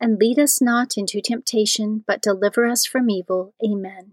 [0.00, 3.54] and lead us not into temptation, but deliver us from evil.
[3.64, 4.12] Amen.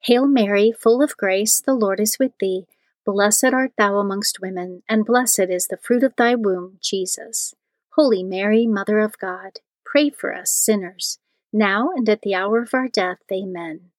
[0.00, 2.66] Hail Mary, full of grace, the Lord is with thee.
[3.04, 7.54] Blessed art thou amongst women, and blessed is the fruit of thy womb, Jesus.
[7.94, 11.18] Holy Mary, Mother of God, pray for us sinners,
[11.52, 13.18] now and at the hour of our death.
[13.32, 13.90] Amen.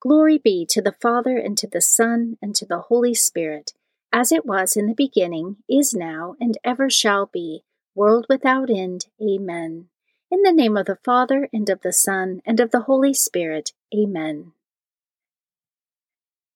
[0.00, 3.72] Glory be to the Father, and to the Son, and to the Holy Spirit,
[4.12, 9.06] as it was in the beginning, is now, and ever shall be, world without end.
[9.20, 9.88] Amen.
[10.36, 13.72] In the name of the Father, and of the Son, and of the Holy Spirit.
[13.94, 14.52] Amen.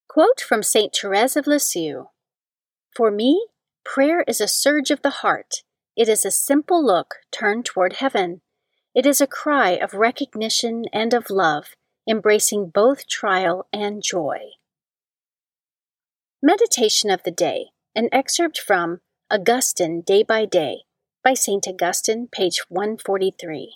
[0.06, 0.94] Quote from St.
[0.94, 2.08] Therese of Lisieux
[2.94, 3.46] For me,
[3.82, 5.62] prayer is a surge of the heart.
[5.96, 8.42] It is a simple look turned toward heaven.
[8.94, 11.68] It is a cry of recognition and of love,
[12.06, 14.40] embracing both trial and joy.
[16.42, 19.00] Meditation of the Day, an excerpt from
[19.30, 20.82] Augustine Day by Day
[21.22, 21.68] by St.
[21.68, 23.74] Augustine, page 143.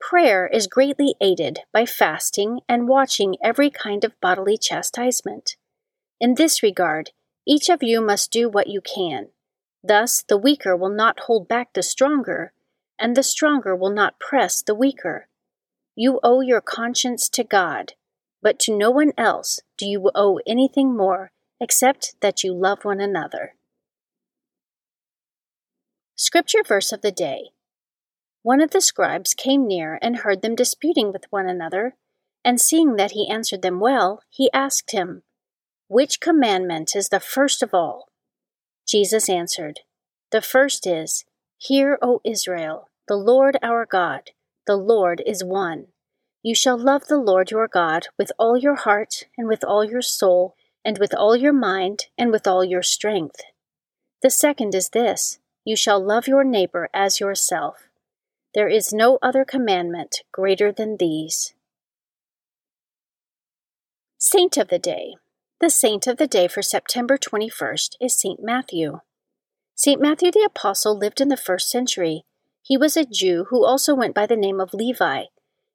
[0.00, 5.56] Prayer is greatly aided by fasting and watching every kind of bodily chastisement.
[6.18, 7.10] In this regard,
[7.46, 9.28] each of you must do what you can.
[9.84, 12.54] Thus, the weaker will not hold back the stronger,
[12.98, 15.28] and the stronger will not press the weaker.
[15.94, 17.92] You owe your conscience to God,
[18.40, 23.00] but to no one else do you owe anything more except that you love one
[23.00, 23.54] another.
[26.22, 27.48] Scripture verse of the day.
[28.42, 31.94] One of the scribes came near and heard them disputing with one another,
[32.44, 35.22] and seeing that he answered them well, he asked him,
[35.88, 38.10] Which commandment is the first of all?
[38.86, 39.80] Jesus answered,
[40.30, 41.24] The first is,
[41.56, 44.32] Hear, O Israel, the Lord our God,
[44.66, 45.86] the Lord is one.
[46.42, 50.02] You shall love the Lord your God with all your heart, and with all your
[50.02, 50.54] soul,
[50.84, 53.40] and with all your mind, and with all your strength.
[54.20, 55.38] The second is this
[55.70, 57.88] you shall love your neighbor as yourself.
[58.54, 61.54] There is no other commandment greater than these.
[64.18, 65.14] Saint of the Day.
[65.60, 68.98] The saint of the day for September 21st is Saint Matthew.
[69.76, 72.24] Saint Matthew the Apostle lived in the first century.
[72.62, 75.26] He was a Jew who also went by the name of Levi.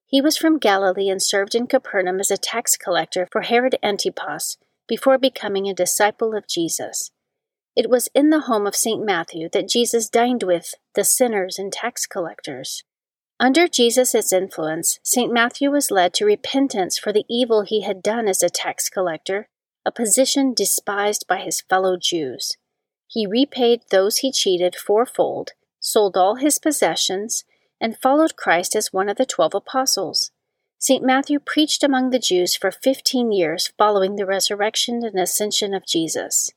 [0.06, 4.58] He was from Galilee and served in Capernaum as a tax collector for Herod Antipas
[4.90, 7.12] before becoming a disciple of Jesus.
[7.76, 9.04] It was in the home of St.
[9.04, 12.84] Matthew that Jesus dined with the sinners and tax collectors.
[13.38, 15.32] Under Jesus' influence, St.
[15.32, 19.50] Matthew was led to repentance for the evil he had done as a tax collector,
[19.86, 22.56] a position despised by his fellow Jews.
[23.08, 27.44] He repaid those he cheated fourfold, sold all his possessions,
[27.82, 30.32] and followed Christ as one of the twelve apostles.
[30.80, 31.04] St.
[31.04, 36.52] Matthew preached among the Jews for fifteen years following the resurrection and ascension of Jesus.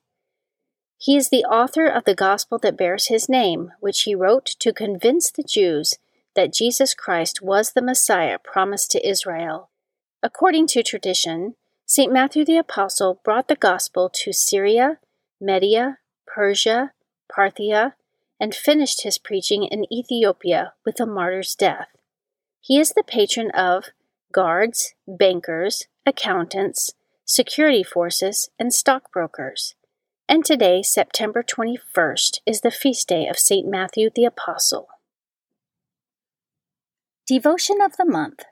[1.00, 4.72] He is the author of the Gospel that bears his name, which he wrote to
[4.72, 5.94] convince the Jews
[6.34, 9.70] that Jesus Christ was the Messiah promised to Israel.
[10.24, 11.54] According to tradition,
[11.86, 12.12] St.
[12.12, 14.98] Matthew the Apostle brought the Gospel to Syria,
[15.40, 16.92] Media, Persia,
[17.32, 17.94] Parthia,
[18.40, 21.88] and finished his preaching in Ethiopia with a martyr's death.
[22.60, 23.86] He is the patron of
[24.32, 26.92] guards, bankers, accountants,
[27.24, 29.74] security forces, and stockbrokers.
[30.30, 33.66] And today, September 21st, is the feast day of St.
[33.66, 34.88] Matthew the Apostle.
[37.26, 38.44] Devotion of the Month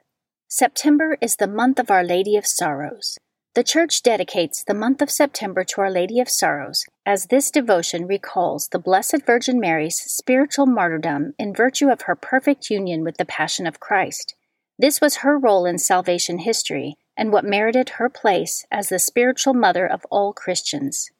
[0.49, 3.19] September is the month of Our Lady of Sorrows.
[3.53, 8.07] The Church dedicates the month of September to Our Lady of Sorrows, as this devotion
[8.07, 13.25] recalls the Blessed Virgin Mary's spiritual martyrdom in virtue of her perfect union with the
[13.25, 14.33] Passion of Christ.
[14.79, 19.53] This was her role in salvation history and what merited her place as the spiritual
[19.53, 21.11] mother of all Christians.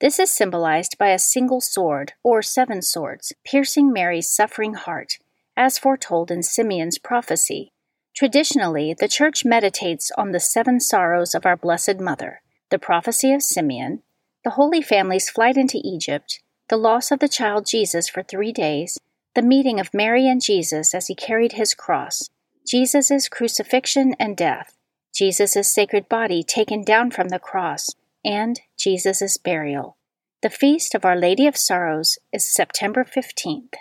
[0.00, 5.18] This is symbolized by a single sword, or seven swords, piercing Mary's suffering heart,
[5.56, 7.72] as foretold in Simeon's prophecy.
[8.14, 13.42] Traditionally, the Church meditates on the seven sorrows of our Blessed Mother, the prophecy of
[13.42, 14.02] Simeon,
[14.42, 18.98] the Holy Family's flight into Egypt, the loss of the child Jesus for three days,
[19.34, 22.30] the meeting of Mary and Jesus as he carried his cross,
[22.66, 24.76] Jesus' crucifixion and death,
[25.12, 27.90] Jesus' sacred body taken down from the cross,
[28.24, 29.96] and Jesus' burial.
[30.42, 33.74] The feast of Our Lady of Sorrows is September 15th.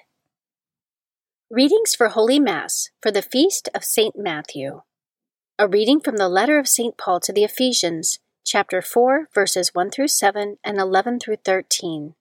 [1.49, 4.15] Readings for Holy Mass for the Feast of St.
[4.17, 4.81] Matthew.
[5.57, 6.97] A reading from the letter of St.
[6.97, 12.15] Paul to the Ephesians, chapter 4, verses 1 through 7 and 11 through 13.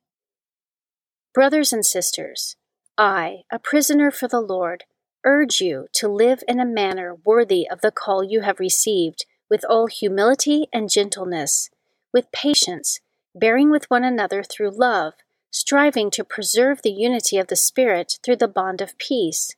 [1.34, 2.56] Brothers and sisters,
[2.96, 4.84] I, a prisoner for the Lord,
[5.24, 9.64] urge you to live in a manner worthy of the call you have received, with
[9.68, 11.70] all humility and gentleness,
[12.12, 13.00] with patience,
[13.34, 15.14] bearing with one another through love
[15.50, 19.54] striving to preserve the unity of the Spirit through the bond of peace.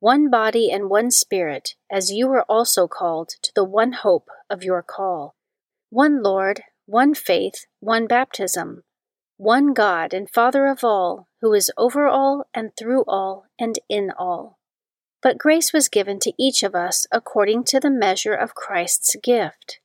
[0.00, 4.62] One body and one Spirit, as you were also called to the one hope of
[4.62, 5.34] your call.
[5.90, 8.82] One Lord, one faith, one baptism.
[9.36, 14.12] One God and Father of all, who is over all and through all and in
[14.16, 14.58] all.
[15.22, 19.80] But grace was given to each of us according to the measure of Christ's gift.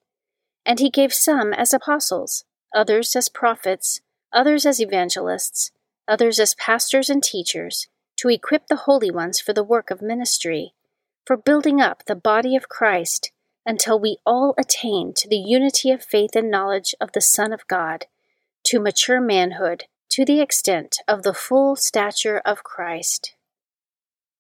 [0.66, 2.44] And he gave some as apostles,
[2.76, 4.02] others as prophets,
[4.32, 5.72] others as evangelists,
[6.08, 10.74] others as pastors and teachers, to equip the holy ones for the work of ministry,
[11.26, 13.32] for building up the body of Christ,
[13.66, 17.68] until we all attain to the unity of faith and knowledge of the Son of
[17.68, 18.06] God,
[18.66, 23.36] to mature manhood, to the extent of the full stature of Christ.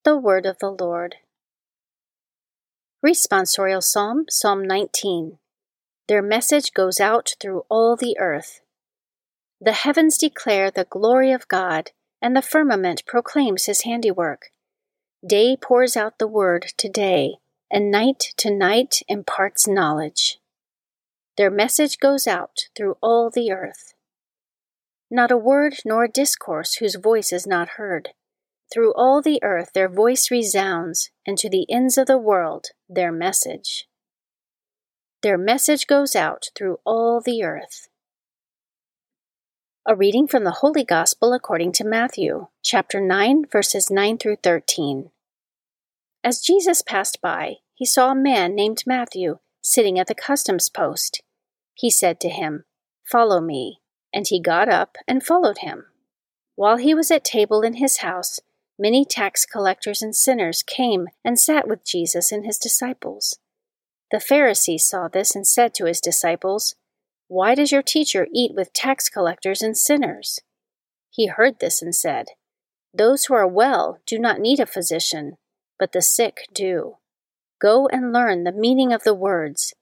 [0.04, 1.16] The Word of the Lord.
[3.06, 5.38] Responsorial Psalm, Psalm 19.
[6.10, 8.62] Their message goes out through all the earth.
[9.62, 14.48] The heavens declare the glory of God, and the firmament proclaims his handiwork.
[15.24, 17.36] Day pours out the word to day,
[17.70, 20.40] and night to night imparts knowledge.
[21.38, 23.94] Their message goes out through all the earth.
[25.12, 28.10] Not a word nor discourse whose voice is not heard.
[28.74, 33.12] Through all the earth their voice resounds, and to the ends of the world their
[33.12, 33.89] message.
[35.22, 37.90] Their message goes out through all the earth.
[39.86, 45.10] A reading from the Holy Gospel according to Matthew, chapter 9, verses 9 through 13.
[46.24, 51.22] As Jesus passed by, he saw a man named Matthew sitting at the customs post.
[51.74, 52.64] He said to him,
[53.04, 53.82] Follow me.
[54.14, 55.86] And he got up and followed him.
[56.56, 58.40] While he was at table in his house,
[58.78, 63.38] many tax collectors and sinners came and sat with Jesus and his disciples.
[64.12, 66.76] The Pharisees saw this and said to his disciples,
[67.30, 70.40] why does your teacher eat with tax collectors and sinners?
[71.12, 72.30] He heard this and said,
[72.92, 75.38] Those who are well do not need a physician,
[75.78, 76.96] but the sick do.
[77.62, 79.76] Go and learn the meaning of the words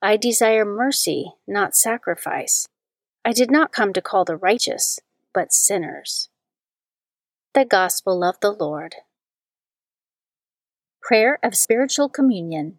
[0.00, 2.68] I desire mercy, not sacrifice.
[3.24, 5.00] I did not come to call the righteous,
[5.34, 6.28] but sinners.
[7.52, 8.94] The Gospel of the Lord.
[11.00, 12.78] Prayer of Spiritual Communion.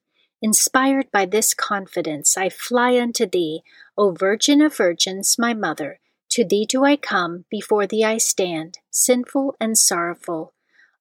[0.41, 3.63] Inspired by this confidence, I fly unto thee,
[3.95, 5.99] O Virgin of Virgins, my Mother.
[6.31, 10.53] To thee do I come, before thee I stand, sinful and sorrowful.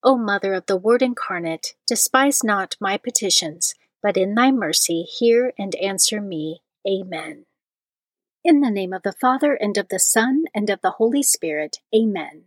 [0.03, 5.55] O Mother of the Word incarnate, despise not my petitions, but in thy mercy hear
[5.59, 6.63] and answer me.
[6.87, 7.47] Amen.
[8.45, 11.79] In the name of the Father, and of the Son, and of the Holy Spirit.
[11.95, 12.45] Amen.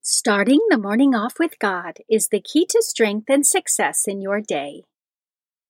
[0.00, 4.40] Starting the morning off with God is the key to strength and success in your
[4.40, 4.84] day.